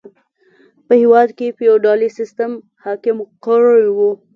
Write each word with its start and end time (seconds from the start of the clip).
په 0.87 0.93
هېواد 1.01 1.29
کې 1.37 1.55
فیوډالي 1.57 2.09
سیستم 2.17 2.51
حاکم 2.83 3.17
کړی 3.45 3.87
و. 3.95 3.99